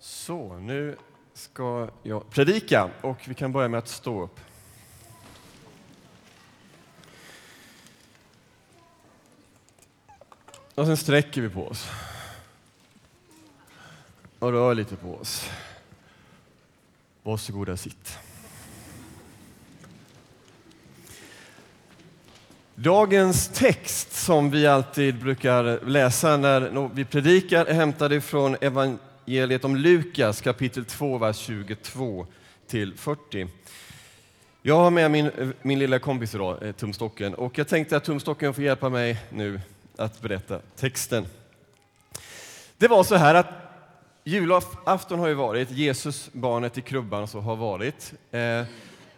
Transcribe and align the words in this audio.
Så, 0.00 0.56
nu 0.58 0.96
ska 1.34 1.88
jag 2.02 2.30
predika 2.30 2.90
och 3.00 3.28
vi 3.28 3.34
kan 3.34 3.52
börja 3.52 3.68
med 3.68 3.78
att 3.78 3.88
stå 3.88 4.22
upp. 4.22 4.40
Och 10.74 10.86
sen 10.86 10.96
sträcker 10.96 11.40
vi 11.40 11.48
på 11.48 11.66
oss. 11.66 11.90
Och 14.38 14.52
rör 14.52 14.74
lite 14.74 14.96
på 14.96 15.14
oss. 15.14 15.50
Varsågoda, 17.22 17.76
sitt. 17.76 18.18
Dagens 22.74 23.48
text 23.48 24.12
som 24.12 24.50
vi 24.50 24.66
alltid 24.66 25.18
brukar 25.22 25.86
läsa 25.86 26.36
när 26.36 26.90
vi 26.94 27.04
predikar 27.04 27.66
är 27.66 27.74
hämtad 27.74 28.24
från 28.24 28.56
evangeliet 29.28 29.64
om 29.64 29.76
Lukas 29.76 30.40
kapitel 30.40 30.84
2, 30.84 31.18
vers 31.18 31.36
22 31.36 32.26
till 32.66 32.94
40. 32.96 33.48
Jag 34.62 34.76
har 34.76 34.90
med 34.90 35.10
min, 35.10 35.54
min 35.62 35.78
lilla 35.78 35.98
kompis 35.98 36.34
idag, 36.34 36.62
eh, 36.62 36.72
tumstocken, 36.72 37.34
och 37.34 37.58
jag 37.58 37.68
tänkte 37.68 37.96
att 37.96 38.04
tumstocken 38.04 38.54
får 38.54 38.64
hjälpa 38.64 38.88
mig 38.88 39.18
nu 39.30 39.60
att 39.96 40.20
berätta 40.20 40.60
texten. 40.76 41.26
Det 42.76 42.88
var 42.88 43.04
så 43.04 43.16
här 43.16 43.34
att 43.34 43.46
julafton 44.24 45.18
har 45.18 45.28
ju 45.28 45.34
varit, 45.34 45.70
Jesus, 45.70 46.30
barnet 46.32 46.78
i 46.78 46.80
krubban, 46.80 47.28
så 47.28 47.40
har 47.40 47.56
varit. 47.56 48.12
Eh, 48.30 48.64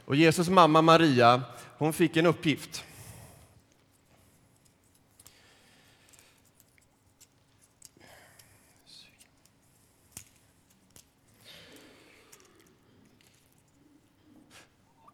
och 0.04 0.16
Jesus 0.16 0.48
mamma 0.48 0.82
Maria, 0.82 1.42
hon 1.78 1.92
fick 1.92 2.16
en 2.16 2.26
uppgift. 2.26 2.84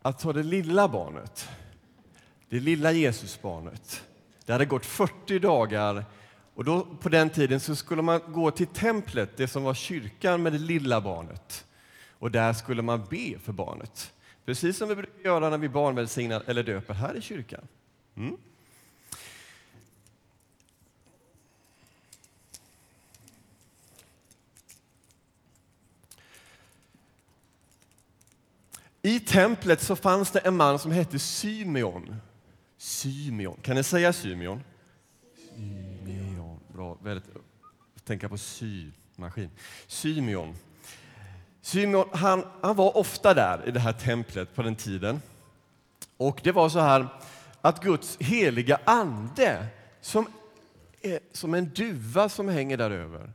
Att 0.06 0.18
ta 0.18 0.32
det 0.32 0.42
lilla 0.42 0.88
barnet, 0.88 1.48
det 2.48 2.60
lilla 2.60 2.92
Jesusbarnet. 2.92 4.02
Det 4.44 4.52
hade 4.52 4.64
gått 4.64 4.86
40 4.86 5.38
dagar 5.38 6.04
och 6.54 6.64
då, 6.64 6.86
på 7.00 7.08
den 7.08 7.30
tiden 7.30 7.60
så 7.60 7.76
skulle 7.76 8.02
man 8.02 8.20
gå 8.28 8.50
till 8.50 8.66
templet, 8.66 9.36
det 9.36 9.48
som 9.48 9.62
var 9.62 9.74
kyrkan 9.74 10.42
med 10.42 10.52
det 10.52 10.58
lilla 10.58 11.00
barnet. 11.00 11.64
Och 12.18 12.30
där 12.30 12.52
skulle 12.52 12.82
man 12.82 13.04
be 13.10 13.38
för 13.38 13.52
barnet. 13.52 14.12
Precis 14.44 14.76
som 14.76 14.88
vi 14.88 14.94
brukar 14.94 15.20
göra 15.24 15.50
när 15.50 15.58
vi 15.58 15.68
barnvälsignar 15.68 16.42
eller 16.46 16.62
döper 16.62 16.94
här 16.94 17.16
i 17.16 17.20
kyrkan. 17.20 17.68
Mm. 18.16 18.36
I 29.06 29.20
templet 29.20 29.80
så 29.80 29.96
fanns 29.96 30.30
det 30.30 30.38
en 30.38 30.56
man 30.56 30.78
som 30.78 30.92
hette 30.92 31.18
Symeon. 31.18 32.16
Symeon. 32.78 33.56
Kan 33.62 33.76
ni 33.76 33.82
säga 33.82 34.12
Symeon? 34.12 34.62
Symeon. 35.54 36.60
Bra. 36.74 36.98
Väldigt. 37.02 37.24
Tänka 38.04 38.28
på 38.28 38.38
symaskin. 38.38 39.50
Symeon. 39.86 40.54
Symeon 41.62 42.08
han, 42.12 42.44
han 42.62 42.76
var 42.76 42.96
ofta 42.96 43.34
där 43.34 43.68
i 43.68 43.70
det 43.70 43.80
här 43.80 43.92
templet 43.92 44.54
på 44.54 44.62
den 44.62 44.76
tiden. 44.76 45.22
Och 46.16 46.40
det 46.44 46.52
var 46.52 46.68
så 46.68 46.80
här 46.80 47.08
att 47.60 47.82
Guds 47.82 48.16
heliga 48.20 48.78
ande 48.84 49.66
som, 50.00 50.26
är, 51.02 51.18
som 51.32 51.54
en 51.54 51.68
duva 51.68 52.28
som 52.28 52.48
hänger 52.48 52.76
där 52.76 52.90
över. 52.90 53.32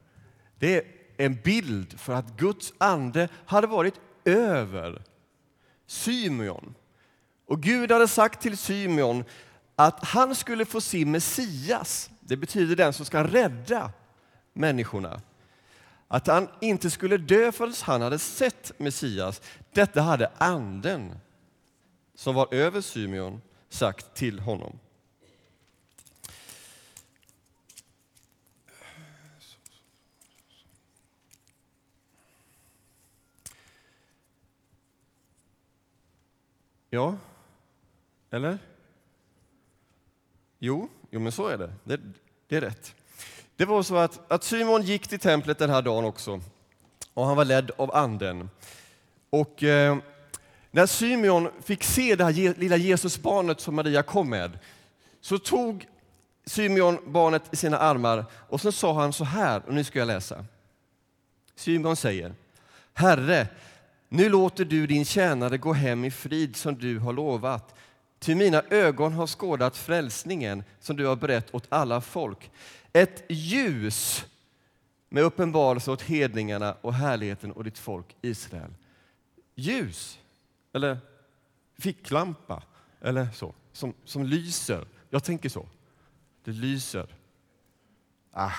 Det 0.60 0.78
är 0.78 0.84
en 1.18 1.36
bild 1.44 2.00
för 2.00 2.14
att 2.14 2.38
Guds 2.38 2.74
ande 2.78 3.30
hade 3.46 3.68
varit 3.68 3.96
över 4.26 5.02
Symeon. 5.92 6.76
Och 7.46 7.62
Gud 7.62 7.92
hade 7.92 8.08
sagt 8.08 8.42
till 8.42 8.58
Symeon 8.58 9.24
att 9.76 10.06
han 10.06 10.36
skulle 10.36 10.66
få 10.66 10.82
se 10.82 11.06
Messias. 11.06 12.10
Det 12.20 12.38
betyder 12.38 12.76
den 12.76 12.94
som 12.94 13.06
ska 13.06 13.24
rädda 13.24 13.92
människorna. 14.54 15.22
Att 16.08 16.28
han 16.28 16.48
inte 16.62 16.90
skulle 16.90 17.18
dö 17.18 17.52
förrän 17.52 17.74
han 17.82 18.02
hade 18.02 18.20
sett 18.20 18.72
Messias. 18.80 19.42
Detta 19.74 20.02
hade 20.02 20.32
anden 20.38 21.20
som 22.16 22.36
var 22.36 22.54
över 22.54 22.82
Symeon 22.82 23.42
sagt 23.70 24.14
till 24.14 24.40
honom. 24.40 24.80
Ja, 36.94 37.18
eller? 38.30 38.58
Jo, 40.60 40.90
jo 41.10 41.20
men 41.20 41.32
så 41.32 41.48
är 41.48 41.58
det. 41.58 41.74
det. 41.84 42.00
Det 42.48 42.56
är 42.56 42.62
rätt. 42.62 42.96
Det 43.56 43.66
var 43.66 43.84
så 43.84 43.96
att, 43.96 44.32
att 44.32 44.44
Simon 44.44 44.82
gick 44.82 45.08
till 45.08 45.20
templet 45.20 45.58
den 45.58 45.70
här 45.70 45.82
dagen 45.82 46.06
också 46.06 46.42
och 47.14 47.26
han 47.26 47.38
var 47.38 47.46
ledd 47.46 47.72
av 47.78 47.96
anden. 47.96 48.50
Och 49.30 49.64
eh, 49.64 49.98
när 50.72 50.86
Symeon 50.86 51.50
fick 51.64 51.84
se 51.84 52.16
det 52.16 52.24
här 52.24 52.60
lilla 52.60 52.78
Jesusbarnet 52.78 53.60
som 53.60 53.76
Maria 53.76 54.04
kom 54.04 54.30
med 54.30 54.60
så 55.22 55.38
tog 55.38 55.88
Symeon 56.46 56.98
barnet 57.06 57.44
i 57.52 57.56
sina 57.56 57.78
armar 57.78 58.26
och 58.50 58.62
så 58.62 58.72
sa 58.72 58.94
han 58.94 59.14
så 59.14 59.24
här, 59.24 59.62
och 59.68 59.74
nu 59.74 59.84
ska 59.84 60.00
jag 60.00 60.08
läsa. 60.08 60.46
Symeon 61.56 61.96
säger, 61.96 62.34
Herre, 62.94 63.48
nu 64.14 64.30
låter 64.30 64.66
du 64.66 64.88
din 64.88 65.06
tjänare 65.06 65.58
gå 65.58 65.74
hem 65.74 66.06
i 66.06 66.12
frid 66.12 66.56
som 66.56 66.76
du 66.76 67.00
har 67.00 67.14
lovat. 67.14 67.76
Ty 68.20 68.36
mina 68.36 68.62
ögon 68.70 69.14
har 69.14 69.28
skådat 69.28 69.78
frälsningen 69.78 70.64
som 70.80 70.96
du 70.96 71.06
har 71.06 71.16
berett 71.16 71.56
åt 71.56 71.66
alla 71.70 72.02
folk. 72.02 72.52
Ett 72.94 73.24
ljus 73.30 74.26
med 75.10 75.24
uppenbarelse 75.24 75.92
åt 75.92 76.02
hedningarna 76.02 76.78
och 76.82 76.94
härligheten 76.94 77.52
och 77.52 77.64
ditt 77.64 77.78
folk 77.78 78.16
Israel. 78.22 78.74
Ljus, 79.56 80.20
eller 80.74 80.98
ficklampa, 81.78 82.64
eller 83.02 83.28
så, 83.34 83.54
som, 83.74 83.94
som 84.06 84.24
lyser. 84.24 84.86
Jag 85.10 85.24
tänker 85.24 85.50
så. 85.50 85.66
Det 86.44 86.52
lyser. 86.52 87.08
Ah. 88.32 88.52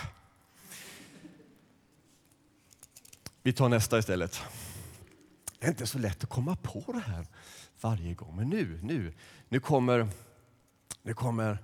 Vi 3.43 3.53
tar 3.53 3.69
nästa 3.69 3.99
istället. 3.99 4.43
Det 5.63 5.69
är 5.69 5.71
inte 5.71 5.87
så 5.87 5.99
lätt 5.99 6.25
att 6.25 6.31
komma 6.31 6.57
på 6.57 6.85
det 6.93 6.99
här 6.99 7.27
varje 7.81 8.15
gång. 8.15 8.37
Men 8.37 8.49
nu, 8.49 8.81
nu, 8.83 9.13
nu 9.49 9.61
kommer, 9.61 10.09
nu 11.03 11.15
kommer 11.15 11.59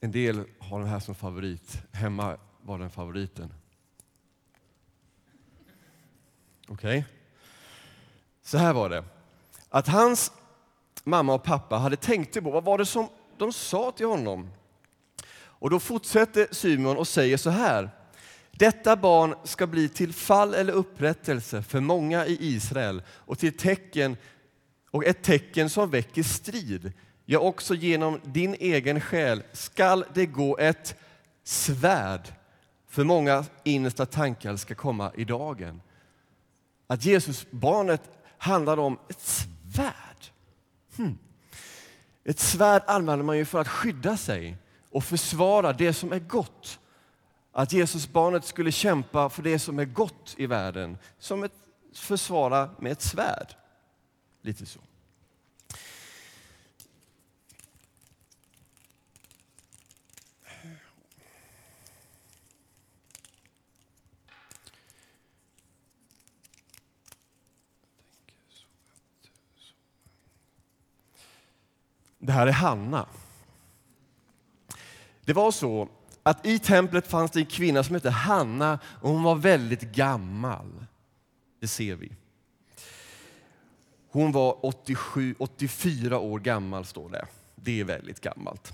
en 0.00 0.12
del 0.12 0.44
ha 0.58 0.78
den 0.78 0.88
här 0.88 1.00
som 1.00 1.14
favorit. 1.14 1.82
Hemma 1.92 2.36
var 2.60 2.78
den 2.78 2.90
favoriten. 2.90 3.54
Okej? 6.68 6.98
Okay. 6.98 7.04
Så 8.42 8.58
här 8.58 8.72
var 8.72 8.90
det. 8.90 9.04
Att 9.68 9.88
hans 9.88 10.32
mamma 11.04 11.34
och 11.34 11.44
pappa 11.44 11.76
hade 11.76 11.96
tänkt 11.96 12.42
på 12.42 12.50
vad 12.50 12.64
var 12.64 12.78
det 12.78 12.86
som 12.86 13.08
de 13.38 13.52
sa 13.52 13.92
till 13.92 14.06
honom. 14.06 14.50
Och 15.34 15.70
då 15.70 15.80
fortsätter 15.80 16.48
Simon 16.50 16.96
och 16.96 17.08
säger 17.08 17.36
så 17.36 17.50
här. 17.50 17.90
Detta 18.56 18.96
barn 18.96 19.34
ska 19.44 19.66
bli 19.66 19.88
till 19.88 20.12
fall 20.12 20.54
eller 20.54 20.72
upprättelse 20.72 21.62
för 21.62 21.80
många 21.80 22.26
i 22.26 22.36
Israel 22.40 23.02
och 23.08 23.38
till 23.38 23.56
tecken 23.56 24.16
och 24.90 25.04
ett 25.04 25.22
tecken 25.22 25.70
som 25.70 25.90
väcker 25.90 26.22
strid. 26.22 26.92
Ja, 27.24 27.38
också 27.38 27.74
genom 27.74 28.20
din 28.24 28.54
egen 28.54 29.00
själ 29.00 29.42
skall 29.52 30.04
det 30.14 30.26
gå 30.26 30.58
ett 30.58 30.96
svärd 31.44 32.32
för 32.88 33.04
många 33.04 33.44
innersta 33.64 34.06
tankar 34.06 34.56
ska 34.56 34.74
komma 34.74 35.12
i 35.14 35.24
dagen. 35.24 35.82
Att 36.86 37.04
Jesusbarnet 37.04 38.02
handlar 38.38 38.78
om 38.78 38.98
ett 39.08 39.20
svärd. 39.20 40.32
Hmm. 40.96 41.18
Ett 42.24 42.38
svärd 42.38 42.82
använder 42.86 43.24
man 43.24 43.38
ju 43.38 43.44
för 43.44 43.60
att 43.60 43.68
skydda 43.68 44.16
sig 44.16 44.56
och 44.90 45.04
försvara 45.04 45.72
det 45.72 45.92
som 45.92 46.12
är 46.12 46.18
gott 46.18 46.78
att 47.52 47.72
Jesusbarnet 47.72 48.44
skulle 48.44 48.72
kämpa 48.72 49.28
för 49.28 49.42
det 49.42 49.58
som 49.58 49.78
är 49.78 49.84
gott 49.84 50.34
i 50.38 50.46
världen, 50.46 50.98
som 51.18 51.44
ett 51.44 51.52
försvara 51.94 52.70
med 52.78 52.92
ett 52.92 53.02
svärd. 53.02 53.54
Lite 54.42 54.66
så. 54.66 54.80
Det 72.18 72.32
här 72.32 72.46
är 72.46 72.52
Hanna. 72.52 73.06
Det 75.24 75.32
var 75.32 75.50
så 75.50 75.88
att 76.22 76.46
i 76.46 76.58
templet 76.58 77.06
fanns 77.06 77.30
det 77.30 77.40
en 77.40 77.46
kvinna 77.46 77.82
som 77.82 77.94
hette 77.94 78.10
Hanna 78.10 78.78
och 79.00 79.10
hon 79.10 79.22
var 79.22 79.34
väldigt 79.34 79.82
gammal. 79.82 80.84
Det 81.60 81.68
ser 81.68 81.94
vi. 81.94 82.12
Hon 84.08 84.32
var 84.32 84.66
87, 84.66 85.34
84 85.38 86.18
år 86.18 86.38
gammal, 86.38 86.84
står 86.84 87.08
det. 87.10 87.26
Det 87.54 87.80
är 87.80 87.84
väldigt 87.84 88.20
gammalt. 88.20 88.72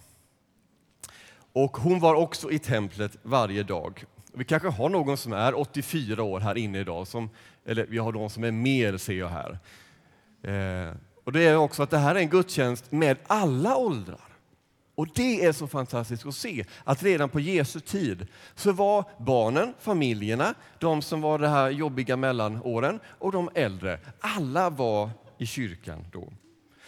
Och 1.53 1.77
hon 1.77 2.01
var 2.01 2.15
också 2.15 2.51
i 2.51 2.59
templet 2.59 3.17
varje 3.23 3.63
dag. 3.63 4.05
Vi 4.33 4.45
kanske 4.45 4.69
har 4.69 4.89
någon 4.89 5.17
som 5.17 5.33
är 5.33 5.59
84 5.59 6.23
år 6.23 6.41
här 6.41 6.59
inne 6.59 6.79
idag, 6.79 7.07
som, 7.07 7.31
eller 7.65 7.87
vi 7.87 7.99
har 7.99 8.13
någon 8.13 8.31
som 8.31 8.45
är 8.45 8.51
mer 8.51 8.97
ser 8.97 9.19
jag 9.19 9.29
här. 9.29 9.59
Eh, 10.43 10.95
och 11.25 11.33
det 11.33 11.43
är 11.43 11.57
också 11.57 11.83
att 11.83 11.91
det 11.91 11.99
här 11.99 12.15
är 12.15 12.19
en 12.19 12.29
gudstjänst 12.29 12.93
med 12.93 13.17
alla 13.27 13.77
åldrar. 13.77 14.28
Och 14.99 15.09
det 15.15 15.45
är 15.45 15.53
så 15.53 15.67
fantastiskt 15.67 16.27
att 16.27 16.35
se 16.35 16.65
att 16.85 17.03
redan 17.03 17.29
på 17.29 17.41
Jesu 17.41 17.81
tid 17.81 18.27
så 18.55 18.73
var 18.73 19.05
barnen, 19.19 19.75
familjerna, 19.79 20.55
de 20.79 21.03
som 21.03 21.21
var 21.21 21.39
det 21.39 21.49
här 21.49 21.71
jobbiga 21.71 22.17
mellanåren 22.17 23.01
och 23.19 23.33
de 23.33 23.51
äldre, 23.55 24.01
alla 24.21 24.71
var 24.71 25.11
i 25.39 25.47
kyrkan 25.47 26.07
då. 26.13 26.33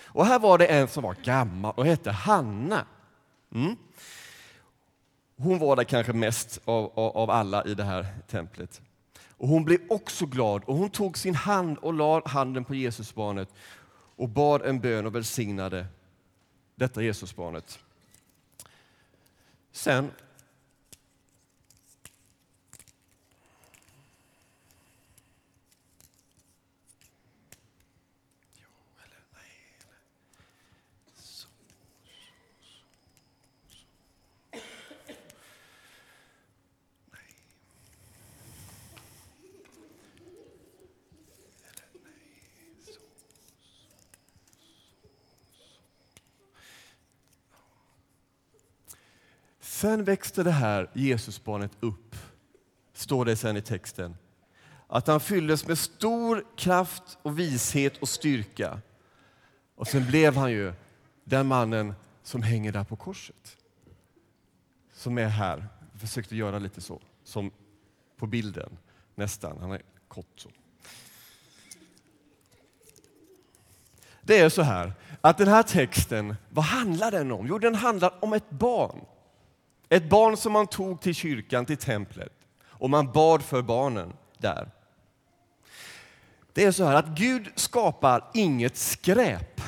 Och 0.05 0.27
här 0.27 0.39
var 0.39 0.59
det 0.59 0.67
en 0.67 0.89
som 0.89 1.03
var 1.03 1.17
gammal 1.25 1.75
och 1.77 1.87
hette 1.87 2.11
Hanna. 2.11 2.87
Mm. 3.55 3.77
Hon 5.37 5.59
var 5.59 5.77
där 5.77 5.85
kanske 5.85 6.13
mest 6.13 6.61
av, 6.65 6.93
av, 6.95 7.17
av, 7.17 7.31
alla 7.31 7.65
i 7.65 7.75
det 7.75 7.85
här 7.85 8.07
templet. 8.31 8.81
Och 9.37 9.49
Hon 9.49 9.65
blev 9.65 9.81
också 9.89 10.27
glad 10.27 10.65
och 10.65 10.77
hon 10.77 10.91
tog 10.91 11.19
sin 11.19 11.35
hand 11.35 11.79
och 11.79 11.95
la 11.95 12.23
handen 12.29 12.65
på 12.65 12.75
Jesusbarnet 12.75 13.49
och 14.17 14.29
bad 14.29 14.63
en 14.63 14.81
bön 14.81 15.07
och 15.07 15.15
välsignade 15.15 15.87
detta 16.75 17.03
Jesusbarnet. 17.03 17.79
Sen 19.73 20.13
Sen 49.81 50.05
växte 50.05 50.43
det 50.43 50.51
här 50.51 50.91
Jesusbarnet 50.93 51.71
upp, 51.81 52.17
står 52.93 53.25
det 53.25 53.37
sen 53.37 53.57
i 53.57 53.63
texten. 53.63 54.17
Att 54.87 55.07
han 55.07 55.21
fylldes 55.21 55.67
med 55.67 55.79
stor 55.79 56.45
kraft 56.57 57.19
och 57.23 57.39
vishet 57.39 57.97
och 57.97 58.09
styrka. 58.09 58.81
Och 59.75 59.87
sen 59.87 60.07
blev 60.07 60.37
han 60.37 60.53
ju 60.53 60.73
den 61.25 61.47
mannen 61.47 61.95
som 62.23 62.43
hänger 62.43 62.73
där 62.73 62.85
på 62.85 62.97
korset. 62.97 63.57
Som 64.93 65.19
är 65.19 65.29
här. 65.29 65.69
Jag 65.93 66.01
försökte 66.01 66.37
göra 66.37 66.59
lite 66.59 66.81
så, 66.81 67.01
som 67.25 67.51
på 68.17 68.27
bilden 68.27 68.79
nästan. 69.15 69.59
Han 69.61 69.73
är 69.73 69.83
kort 70.09 70.33
så. 70.37 70.51
Det 74.23 74.39
är 74.39 74.49
så 74.49 74.63
här 74.63 74.93
att 75.21 75.39
den 75.39 75.49
här 75.49 75.63
texten, 75.63 76.37
vad 76.49 76.65
handlar 76.65 77.11
den 77.11 77.33
om? 77.33 77.47
Jo, 77.47 77.59
den 77.59 77.75
handlar 77.75 78.25
om 78.25 78.33
ett 78.33 78.51
barn 78.51 79.01
ett 79.91 80.09
barn 80.09 80.37
som 80.37 80.53
man 80.53 80.67
tog 80.67 81.01
till 81.01 81.15
kyrkan, 81.15 81.67
till 81.67 81.77
templet, 81.77 82.33
och 82.65 82.91
man 82.91 83.13
bad 83.13 83.43
för 83.43 83.63
barnen 83.63 84.13
där. 84.39 84.71
Det 86.53 86.65
är 86.65 86.73
så 86.73 86.85
här 86.85 86.95
att 86.95 87.07
Gud 87.07 87.49
skapar 87.55 88.31
inget 88.35 88.77
skräp. 88.77 89.61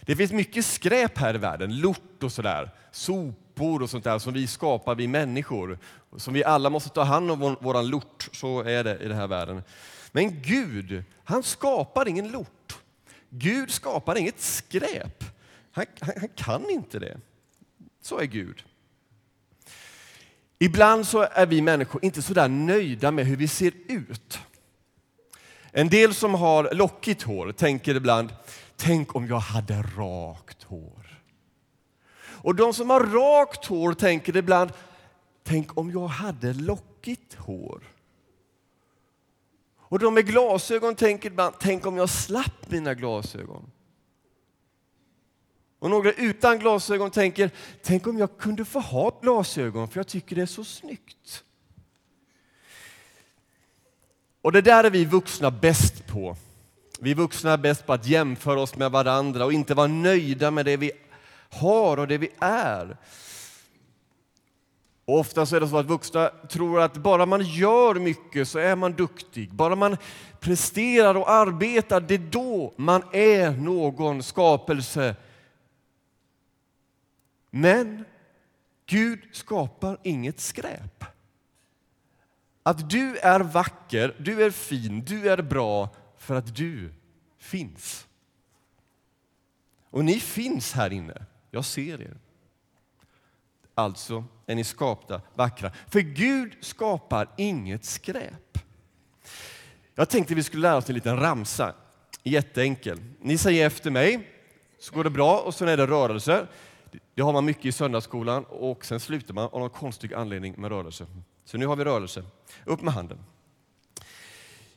Det 0.00 0.16
finns 0.16 0.32
mycket 0.32 0.64
skräp 0.64 1.18
här 1.18 1.34
i 1.34 1.38
världen, 1.38 1.80
lort 1.80 2.22
och 2.22 2.32
sådär, 2.32 2.70
sopor 2.90 3.82
och 3.82 3.90
sånt 3.90 4.04
där 4.04 4.18
som 4.18 4.32
vi 4.32 4.46
skapar, 4.46 4.94
vi 4.94 5.08
människor. 5.08 5.78
Som 6.16 6.34
vi 6.34 6.44
alla 6.44 6.70
måste 6.70 6.90
ta 6.90 7.02
hand 7.02 7.30
om 7.30 7.40
vår, 7.40 7.56
våran 7.60 7.88
lort, 7.88 8.28
så 8.32 8.60
är 8.62 8.84
det 8.84 8.98
i 8.98 9.08
den 9.08 9.16
här 9.16 9.26
världen. 9.26 9.62
Men 10.12 10.42
Gud, 10.42 11.04
han 11.24 11.42
skapar 11.42 12.08
ingen 12.08 12.28
lort. 12.28 12.78
Gud 13.28 13.70
skapar 13.70 14.18
inget 14.18 14.40
skräp. 14.40 15.24
Han, 15.72 15.84
han, 16.00 16.14
han 16.20 16.28
kan 16.28 16.70
inte 16.70 16.98
det. 16.98 17.20
Så 18.06 18.18
är 18.18 18.26
Gud. 18.26 18.64
Ibland 20.58 21.06
så 21.06 21.22
är 21.22 21.46
vi 21.46 21.62
människor 21.62 22.04
inte 22.04 22.22
så 22.22 22.34
där 22.34 22.48
nöjda 22.48 23.10
med 23.10 23.26
hur 23.26 23.36
vi 23.36 23.48
ser 23.48 23.72
ut. 23.88 24.38
En 25.70 25.88
del 25.88 26.14
som 26.14 26.34
har 26.34 26.74
lockigt 26.74 27.22
hår 27.22 27.52
tänker 27.52 27.94
ibland, 27.94 28.34
tänk 28.76 29.14
om 29.14 29.26
jag 29.26 29.38
hade 29.38 29.82
rakt 29.82 30.62
hår. 30.62 31.22
Och 32.18 32.54
de 32.54 32.74
som 32.74 32.90
har 32.90 33.00
rakt 33.00 33.66
hår 33.66 33.92
tänker 33.92 34.36
ibland, 34.36 34.72
tänk 35.44 35.78
om 35.78 35.90
jag 35.90 36.06
hade 36.06 36.52
lockigt 36.52 37.34
hår. 37.34 37.82
Och 39.78 39.98
de 39.98 40.14
med 40.14 40.26
glasögon 40.26 40.94
tänker 40.94 41.30
ibland, 41.30 41.54
tänk 41.60 41.86
om 41.86 41.96
jag 41.96 42.10
slapp 42.10 42.70
mina 42.70 42.94
glasögon. 42.94 43.70
Och 45.86 45.90
några 45.90 46.12
utan 46.12 46.58
glasögon 46.58 47.10
tänker, 47.10 47.50
tänk 47.82 48.06
om 48.06 48.18
jag 48.18 48.38
kunde 48.38 48.64
få 48.64 48.80
ha 48.80 49.18
glasögon 49.22 49.88
för 49.88 49.98
jag 49.98 50.06
tycker 50.06 50.36
det 50.36 50.42
är 50.42 50.46
så 50.46 50.64
snyggt. 50.64 51.44
Och 54.42 54.52
det 54.52 54.60
där 54.60 54.84
är 54.84 54.90
vi 54.90 55.04
vuxna 55.04 55.50
bäst 55.50 56.06
på. 56.06 56.36
Vi 57.00 57.14
vuxna 57.14 57.52
är 57.52 57.56
bäst 57.56 57.86
på 57.86 57.92
att 57.92 58.06
jämföra 58.06 58.60
oss 58.60 58.76
med 58.76 58.90
varandra 58.90 59.44
och 59.44 59.52
inte 59.52 59.74
vara 59.74 59.86
nöjda 59.86 60.50
med 60.50 60.64
det 60.64 60.76
vi 60.76 60.92
har 61.50 61.96
och 61.96 62.08
det 62.08 62.18
vi 62.18 62.28
är. 62.38 62.96
Och 65.04 65.18
ofta 65.18 65.46
så 65.46 65.56
är 65.56 65.60
det 65.60 65.68
så 65.68 65.78
att 65.78 65.86
vuxna 65.86 66.30
tror 66.48 66.80
att 66.80 66.96
bara 66.96 67.26
man 67.26 67.44
gör 67.44 67.94
mycket 67.94 68.48
så 68.48 68.58
är 68.58 68.76
man 68.76 68.92
duktig. 68.92 69.52
Bara 69.52 69.76
man 69.76 69.96
presterar 70.40 71.14
och 71.14 71.30
arbetar, 71.30 72.00
det 72.00 72.14
är 72.14 72.18
då 72.18 72.72
man 72.76 73.02
är 73.12 73.50
någon 73.50 74.22
skapelse 74.22 75.16
men 77.56 78.04
Gud 78.86 79.20
skapar 79.32 79.98
inget 80.02 80.40
skräp. 80.40 81.04
Att 82.62 82.90
du 82.90 83.16
är 83.16 83.40
vacker, 83.40 84.16
du 84.18 84.42
är 84.42 84.50
fin, 84.50 85.04
du 85.04 85.30
är 85.30 85.42
bra 85.42 85.88
för 86.18 86.34
att 86.34 86.56
du 86.56 86.92
finns. 87.38 88.06
Och 89.90 90.04
ni 90.04 90.20
finns 90.20 90.72
här 90.72 90.92
inne. 90.92 91.24
Jag 91.50 91.64
ser 91.64 92.02
er. 92.02 92.16
Alltså 93.74 94.24
är 94.46 94.54
ni 94.54 94.64
skapta 94.64 95.22
vackra. 95.34 95.72
För 95.86 96.00
Gud 96.00 96.56
skapar 96.60 97.28
inget 97.36 97.84
skräp. 97.84 98.58
Jag 99.94 100.08
tänkte 100.08 100.34
vi 100.34 100.42
skulle 100.42 100.62
lära 100.62 100.76
oss 100.76 100.88
en 100.88 100.94
liten 100.94 101.20
ramsa. 101.20 101.74
Jätteenkel. 102.22 102.98
Ni 103.20 103.38
säger 103.38 103.66
efter 103.66 103.90
mig, 103.90 104.30
så 104.78 104.94
går 104.94 105.04
det 105.04 105.10
bra 105.10 105.38
och 105.38 105.54
så 105.54 105.64
är 105.64 105.76
det 105.76 105.86
rörelser. 105.86 106.46
Det 107.16 107.22
har 107.22 107.32
man 107.32 107.44
mycket 107.44 107.64
i 107.64 107.72
söndagsskolan 107.72 108.44
och 108.44 108.84
sen 108.84 109.00
slutar 109.00 109.34
man 109.34 109.44
av 109.44 109.60
någon 109.60 109.70
konstig 109.70 110.14
anledning 110.14 110.54
med 110.58 110.70
rörelse. 110.70 111.06
Så 111.44 111.58
nu 111.58 111.66
har 111.66 111.76
vi 111.76 111.84
rörelse. 111.84 112.24
Upp 112.64 112.82
med 112.82 112.94
handen. 112.94 113.18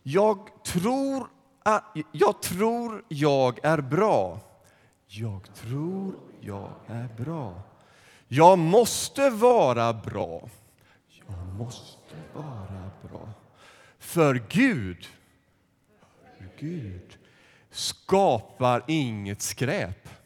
Jag 0.03 0.63
tror, 0.63 1.27
jag 2.11 2.41
tror 2.41 3.03
jag 3.07 3.65
är 3.65 3.81
bra. 3.81 4.39
Jag 5.07 5.55
tror 5.55 6.15
jag 6.41 6.69
är 6.87 7.07
bra. 7.23 7.61
Jag 8.27 8.59
måste 8.59 9.29
vara 9.29 9.93
bra. 9.93 10.49
Jag 11.27 11.47
måste 11.47 12.15
vara 12.33 12.91
bra. 13.09 13.29
För 13.99 14.43
Gud, 14.49 15.07
för 16.37 16.49
Gud 16.59 17.17
skapar 17.71 18.83
inget 18.87 19.41
skräp. 19.41 20.18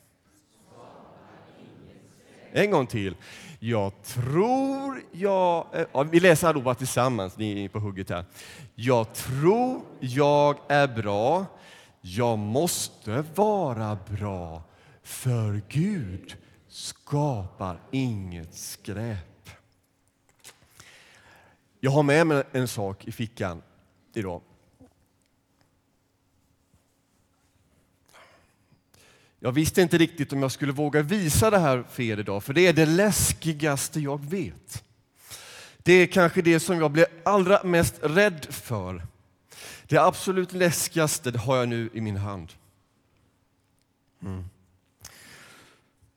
En 2.55 2.71
gång 2.71 2.87
till. 2.87 3.15
Jag 3.59 4.03
tror 4.03 5.01
jag... 5.11 5.67
Eh, 5.73 5.85
ja, 5.93 6.03
vi 6.03 6.19
läser 6.19 6.47
allihopa 6.47 6.75
tillsammans, 6.75 7.37
ni 7.37 7.65
är 7.65 7.69
på 7.69 7.79
hugget 7.79 8.09
här. 8.09 8.25
Jag 8.75 9.13
tror 9.13 9.81
jag 9.99 10.57
är 10.67 10.87
bra. 10.87 11.45
Jag 12.01 12.39
måste 12.39 13.25
vara 13.35 13.97
bra, 14.09 14.63
för 15.03 15.61
Gud 15.69 16.35
skapar 16.67 17.79
inget 17.91 18.53
skräp. 18.53 19.49
Jag 21.79 21.91
har 21.91 22.03
med 22.03 22.27
mig 22.27 22.43
en 22.51 22.67
sak 22.67 23.07
i 23.07 23.11
fickan 23.11 23.61
idag. 24.13 24.41
Jag 29.43 29.51
visste 29.51 29.81
inte 29.81 29.97
riktigt 29.97 30.33
om 30.33 30.41
jag 30.41 30.51
skulle 30.51 30.71
våga 30.71 31.01
visa 31.01 31.49
det 31.49 31.59
här 31.59 31.83
för 31.89 32.03
er 32.03 32.17
idag, 32.19 32.43
för 32.43 32.53
det 32.53 32.67
är 32.67 32.73
det 32.73 32.85
läskigaste 32.85 33.99
jag 33.99 34.25
vet. 34.25 34.83
Det 35.77 35.93
är 35.93 36.07
kanske 36.07 36.41
det 36.41 36.59
som 36.59 36.77
jag 36.77 36.91
blir 36.91 37.05
allra 37.25 37.63
mest 37.63 37.95
rädd 38.01 38.47
för. 38.49 39.07
Det 39.87 39.97
absolut 39.97 40.53
läskigaste 40.53 41.31
det 41.31 41.39
har 41.39 41.57
jag 41.57 41.69
nu 41.69 41.89
i 41.93 42.01
min 42.01 42.17
hand. 42.17 42.53
Mm. 44.21 44.43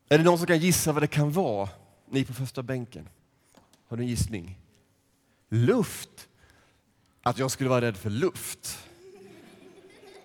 Är 0.09 0.19
det 0.19 0.25
någon 0.25 0.39
som 0.39 0.47
kan 0.47 0.59
gissa 0.59 0.93
vad 0.93 1.03
det 1.03 1.07
kan 1.07 1.33
vara? 1.33 1.69
Ni 2.11 2.25
på 2.25 2.33
första 2.33 2.63
bänken. 2.63 3.09
Har 3.89 3.97
du 3.97 4.03
en 4.03 4.09
gissning? 4.09 4.59
Luft? 5.49 6.29
Att 7.23 7.39
jag 7.39 7.51
skulle 7.51 7.71
vara 7.71 7.81
rädd 7.81 7.97
för 7.97 8.11
luft? 8.11 8.79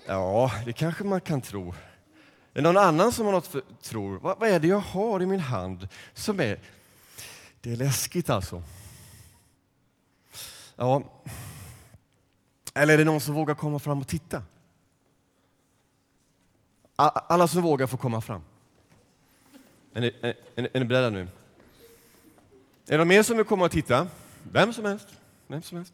Ja, 0.06 0.52
det 0.66 0.74
kanske 0.74 1.04
man 1.04 1.22
kan 1.22 1.42
tro. 1.42 1.74
Är 2.54 2.62
det 2.62 2.62
någon 2.62 2.78
annan 2.78 3.12
som 3.12 3.26
har 3.26 3.34
något 3.34 3.48
för, 3.48 3.62
tror? 3.82 4.20
Vad, 4.20 4.40
vad 4.40 4.50
är 4.50 4.60
det 4.60 4.68
jag 4.68 4.80
har 4.80 5.22
i 5.22 5.26
min 5.26 5.40
hand 5.40 5.88
som 6.14 6.40
är... 6.40 6.60
Det 7.62 7.72
är 7.72 7.76
läskigt 7.76 8.30
alltså. 8.30 8.64
Ja. 10.76 11.04
Eller 12.74 12.94
är 12.94 12.98
det 12.98 13.04
någon 13.04 13.22
som 13.22 13.36
vågar 13.36 13.56
komma 13.56 13.80
fram 13.80 14.00
och 14.00 14.08
titta? 14.08 14.44
Alla 16.96 17.48
som 17.48 17.62
vågar 17.62 17.88
får 17.88 17.98
komma 17.98 18.22
fram. 18.22 18.42
Är 19.94 20.02
ni, 20.02 20.16
är, 20.22 20.36
är 20.56 20.80
ni 20.80 20.86
beredda 20.86 21.10
nu? 21.10 21.22
Är 21.22 21.28
det 22.88 22.98
någon 22.98 23.08
mer 23.08 23.24
som 23.24 23.38
vill 23.38 23.46
komma 23.46 23.66
och 23.66 23.72
titta? 23.72 24.08
Vem 24.52 24.74
som 24.74 24.86
helst. 24.86 25.08
Vem 25.48 25.62
som 25.62 25.78
helst. 25.78 25.94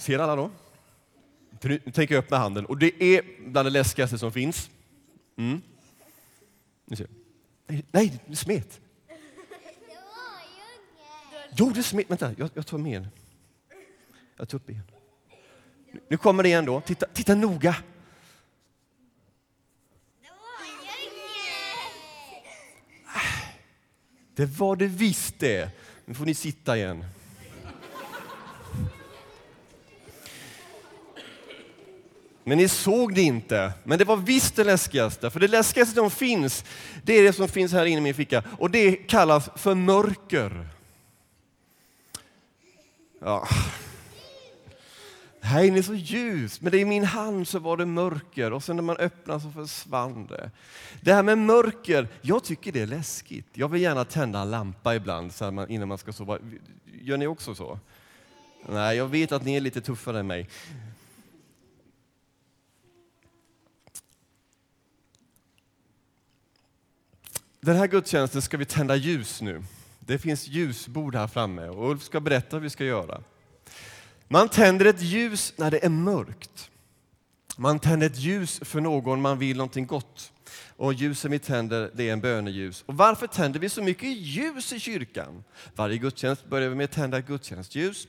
Ser 0.00 0.18
alla 0.18 0.36
då? 0.36 0.50
Nu 1.60 1.78
tänker 1.78 2.14
jag 2.14 2.24
öppna 2.24 2.36
handen. 2.36 2.66
Och 2.66 2.78
det 2.78 3.02
är 3.02 3.22
bland 3.50 3.66
det 3.66 3.70
läskigaste 3.70 4.18
som 4.18 4.32
finns. 4.32 4.70
Mm. 5.38 5.62
Ni 6.84 6.96
ser. 6.96 7.06
Nej, 7.90 8.22
det 8.26 8.36
smet. 8.36 8.80
Jo, 11.56 11.70
det 11.70 11.82
smet. 11.82 12.10
Vänta, 12.10 12.34
jag, 12.38 12.50
jag 12.54 12.66
tar 12.66 12.78
med 12.78 13.08
Jag 14.36 14.48
tar 14.48 14.58
upp 14.58 14.70
igen. 14.70 14.84
Nu 16.08 16.16
kommer 16.16 16.42
det 16.42 16.48
igen 16.48 16.64
då. 16.64 16.80
Titta, 16.80 17.06
titta 17.06 17.34
noga. 17.34 17.76
Det 24.34 24.46
var 24.46 24.76
det 24.76 24.86
visst 24.86 25.38
det. 25.38 25.70
Nu 26.04 26.14
får 26.14 26.24
ni 26.24 26.34
sitta 26.34 26.76
igen. 26.76 27.04
Men 32.48 32.58
ni 32.58 32.68
såg 32.68 33.14
det 33.14 33.22
inte. 33.22 33.72
Men 33.84 33.98
det 33.98 34.04
var 34.04 34.16
visst 34.16 34.56
det 34.56 34.64
läskigaste. 34.64 35.30
För 35.30 35.40
det 35.40 35.48
läskigaste 35.48 35.94
som 35.94 36.10
finns, 36.10 36.64
det 37.02 37.12
är 37.12 37.22
det 37.22 37.32
som 37.32 37.48
finns 37.48 37.72
här 37.72 37.84
inne 37.84 37.98
i 37.98 38.00
min 38.00 38.14
ficka. 38.14 38.42
Och 38.58 38.70
det 38.70 38.92
kallas 38.92 39.50
för 39.56 39.74
mörker. 39.74 40.68
Ja. 43.20 43.48
Här 45.40 45.64
inne 45.64 45.78
är 45.78 45.82
så 45.82 45.94
ljus, 45.94 46.60
men 46.60 46.72
det 46.72 46.78
i 46.78 46.84
min 46.84 47.04
hand 47.04 47.48
så 47.48 47.58
var 47.58 47.76
det 47.76 47.86
mörker 47.86 48.52
och 48.52 48.64
sen 48.64 48.76
när 48.76 48.82
man 48.82 48.96
öppnade 48.96 49.40
så 49.40 49.50
försvann 49.50 50.26
det. 50.26 50.50
Det 51.00 51.12
här 51.12 51.22
med 51.22 51.38
mörker, 51.38 52.08
jag 52.20 52.44
tycker 52.44 52.72
det 52.72 52.80
är 52.80 52.86
läskigt. 52.86 53.46
Jag 53.52 53.68
vill 53.68 53.82
gärna 53.82 54.04
tända 54.04 54.38
en 54.40 54.50
lampa 54.50 54.94
ibland 54.94 55.34
så 55.34 55.50
man, 55.50 55.70
innan 55.70 55.88
man 55.88 55.98
ska 55.98 56.12
sova. 56.12 56.38
Gör 57.02 57.16
ni 57.16 57.26
också 57.26 57.54
så? 57.54 57.78
Nej, 58.68 58.96
jag 58.96 59.06
vet 59.06 59.32
att 59.32 59.44
ni 59.44 59.56
är 59.56 59.60
lite 59.60 59.80
tuffare 59.80 60.20
än 60.20 60.26
mig. 60.26 60.48
Den 67.60 67.76
här 67.76 67.86
gudstjänsten 67.86 68.42
ska 68.42 68.56
vi 68.56 68.64
tända 68.64 68.96
ljus 68.96 69.42
nu. 69.42 69.62
Det 70.00 70.18
finns 70.18 70.48
ljusbord 70.48 71.14
här 71.14 71.26
framme 71.26 71.68
och 71.68 71.90
Ulf 71.90 72.02
ska 72.02 72.20
berätta 72.20 72.56
hur 72.56 72.62
vi 72.62 72.70
ska 72.70 72.84
göra. 72.84 73.22
Man 74.28 74.48
tänder 74.48 74.86
ett 74.86 75.02
ljus 75.02 75.54
när 75.56 75.70
det 75.70 75.84
är 75.84 75.88
mörkt. 75.88 76.70
Man 77.56 77.78
tänder 77.78 78.06
ett 78.06 78.18
ljus 78.18 78.60
för 78.62 78.80
någon 78.80 79.20
man 79.20 79.38
vill 79.38 79.56
någonting 79.56 79.86
gott. 79.86 80.32
Och 80.76 80.92
ljusen 80.92 81.30
vi 81.30 81.38
tänder, 81.38 81.90
det 81.94 82.08
är 82.08 82.12
en 82.12 82.20
böneljus. 82.20 82.84
Och 82.86 82.96
varför 82.96 83.26
tänder 83.26 83.60
vi 83.60 83.68
så 83.68 83.82
mycket 83.82 84.08
ljus 84.08 84.72
i 84.72 84.80
kyrkan? 84.80 85.44
Varje 85.74 85.98
gudstjänst 85.98 86.46
börjar 86.48 86.68
vi 86.68 86.74
med 86.74 86.84
att 86.84 86.92
tända 86.92 87.18
ett 87.18 87.26
gudstjänstljus. 87.26 88.08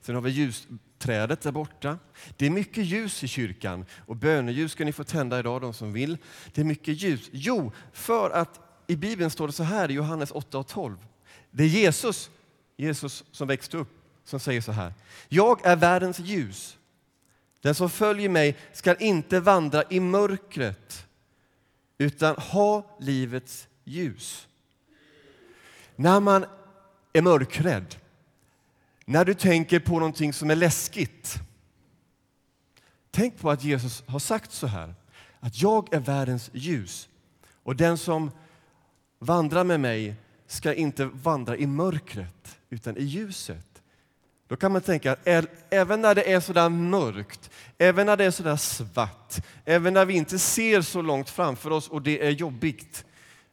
Sen 0.00 0.14
har 0.14 0.22
vi 0.22 0.30
ljusträdet 0.30 1.40
där 1.40 1.52
borta. 1.52 1.98
Det 2.36 2.46
är 2.46 2.50
mycket 2.50 2.84
ljus 2.84 3.24
i 3.24 3.28
kyrkan 3.28 3.84
och 4.06 4.16
böneljus 4.16 4.72
ska 4.72 4.84
ni 4.84 4.92
få 4.92 5.04
tända 5.04 5.38
idag, 5.38 5.60
de 5.60 5.74
som 5.74 5.92
vill. 5.92 6.18
Det 6.52 6.60
är 6.60 6.64
mycket 6.64 7.02
ljus. 7.02 7.28
Jo, 7.32 7.72
för 7.92 8.30
att 8.30 8.60
i 8.86 8.96
Bibeln 8.96 9.30
står 9.30 9.46
det 9.46 9.52
så 9.52 9.62
här 9.62 9.90
i 9.90 9.94
Johannes 9.94 10.30
8 10.30 10.58
och 10.58 10.66
12. 10.66 10.96
Det 11.50 11.64
är 11.64 11.68
Jesus, 11.68 12.30
Jesus 12.76 13.24
som 13.30 13.48
växte 13.48 13.76
upp 13.76 13.88
som 14.24 14.40
säger 14.40 14.60
så 14.60 14.72
här. 14.72 14.94
Jag 15.28 15.66
är 15.66 15.76
världens 15.76 16.18
ljus. 16.18 16.78
Den 17.60 17.74
som 17.74 17.90
följer 17.90 18.28
mig 18.28 18.56
ska 18.72 18.94
inte 18.94 19.40
vandra 19.40 19.82
i 19.90 20.00
mörkret 20.00 21.06
utan 21.98 22.36
ha 22.36 22.96
livets 23.00 23.68
ljus. 23.84 24.48
När 25.96 26.20
man 26.20 26.46
är 27.12 27.22
mörkrädd, 27.22 27.96
när 29.04 29.24
du 29.24 29.34
tänker 29.34 29.80
på 29.80 29.92
någonting 29.92 30.32
som 30.32 30.50
är 30.50 30.56
läskigt. 30.56 31.34
Tänk 33.10 33.38
på 33.38 33.50
att 33.50 33.64
Jesus 33.64 34.02
har 34.06 34.18
sagt 34.18 34.52
så 34.52 34.66
här, 34.66 34.94
att 35.40 35.62
jag 35.62 35.94
är 35.94 36.00
världens 36.00 36.50
ljus 36.52 37.08
och 37.62 37.76
den 37.76 37.98
som 37.98 38.30
vandrar 39.26 39.64
med 39.64 39.80
mig 39.80 40.14
ska 40.46 40.74
inte 40.74 41.04
vandra 41.04 41.56
i 41.56 41.66
mörkret 41.66 42.58
utan 42.70 42.96
i 42.96 43.02
ljuset. 43.02 43.82
Då 44.48 44.56
kan 44.56 44.72
man 44.72 44.82
tänka 44.82 45.12
att 45.12 45.28
även 45.70 46.00
när 46.00 46.14
det 46.14 46.32
är 46.32 46.40
så 46.40 46.52
där 46.52 46.68
mörkt, 46.68 47.50
även 47.78 48.06
när 48.06 48.16
det 48.16 48.24
är 48.24 48.30
så 48.30 48.42
där 48.42 48.56
svart, 48.56 49.34
även 49.64 49.94
när 49.94 50.04
vi 50.04 50.14
inte 50.14 50.38
ser 50.38 50.82
så 50.82 51.02
långt 51.02 51.30
framför 51.30 51.70
oss 51.70 51.88
och 51.88 52.02
det 52.02 52.26
är 52.26 52.30
jobbigt, 52.30 53.04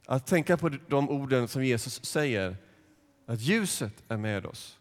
att 0.05 0.27
tänka 0.27 0.57
på 0.57 0.69
de 0.69 1.09
orden 1.09 1.47
som 1.47 1.63
Jesus 1.65 2.05
säger, 2.05 2.57
att 3.27 3.39
ljuset 3.39 3.93
är 4.07 4.17
med 4.17 4.45
oss, 4.45 4.77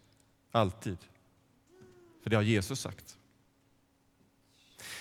alltid. 0.53 0.99
För 2.23 2.31
det 2.31 2.37
har 2.37 2.43
Jesus 2.43 2.81
sagt. 2.81 3.19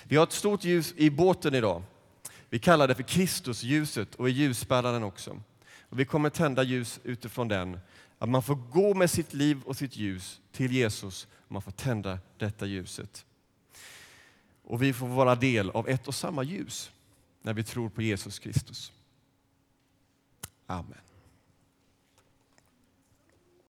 Vi 0.03 0.15
har 0.15 0.23
ett 0.23 0.31
stort 0.31 0.63
ljus 0.63 0.93
i 0.97 1.09
båten 1.09 1.55
idag. 1.55 1.83
Vi 2.49 2.59
kallar 2.59 2.87
det 2.87 2.95
för 2.95 3.03
Kristusljuset 3.03 4.15
och 4.15 4.27
är 4.27 4.31
ljusbäraren 4.31 5.03
också. 5.03 5.41
Och 5.91 5.99
vi 5.99 6.05
kommer 6.05 6.29
tända 6.29 6.63
ljus 6.63 6.99
utifrån 7.03 7.47
den 7.47 7.79
att 8.17 8.29
man 8.29 8.43
får 8.43 8.55
gå 8.55 8.93
med 8.93 9.09
sitt 9.09 9.33
liv 9.33 9.61
och 9.65 9.77
sitt 9.77 9.97
ljus 9.97 10.41
till 10.51 10.71
Jesus 10.71 11.27
och 11.33 11.51
man 11.51 11.61
får 11.61 11.71
tända 11.71 12.19
detta 12.37 12.65
ljuset. 12.65 13.25
Och 14.63 14.81
vi 14.81 14.93
får 14.93 15.07
vara 15.07 15.35
del 15.35 15.69
av 15.69 15.89
ett 15.89 16.07
och 16.07 16.15
samma 16.15 16.43
ljus 16.43 16.91
när 17.41 17.53
vi 17.53 17.63
tror 17.63 17.89
på 17.89 18.01
Jesus 18.01 18.39
Kristus. 18.39 18.91
Amen. 20.67 21.10